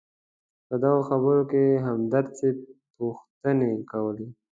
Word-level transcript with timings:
په 0.67 0.75
دغه 0.83 1.01
خبرو 1.09 1.43
کې 1.51 1.83
همدرد 1.85 2.29
صیب 2.39 2.57
پوښتنې 2.95 3.71
کولې. 3.91 4.27